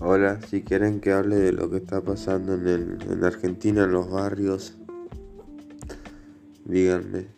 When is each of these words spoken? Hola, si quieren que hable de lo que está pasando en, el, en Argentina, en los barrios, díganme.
Hola, 0.00 0.40
si 0.42 0.62
quieren 0.62 1.00
que 1.00 1.10
hable 1.10 1.34
de 1.34 1.52
lo 1.52 1.68
que 1.68 1.78
está 1.78 2.00
pasando 2.00 2.54
en, 2.54 2.68
el, 2.68 2.98
en 3.10 3.24
Argentina, 3.24 3.82
en 3.82 3.90
los 3.90 4.08
barrios, 4.08 4.76
díganme. 6.64 7.37